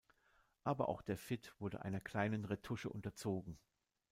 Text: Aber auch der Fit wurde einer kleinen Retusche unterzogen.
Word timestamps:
Aber 0.63 0.89
auch 0.89 1.03
der 1.03 1.15
Fit 1.15 1.53
wurde 1.59 1.83
einer 1.83 1.99
kleinen 1.99 2.43
Retusche 2.45 2.89
unterzogen. 2.89 3.59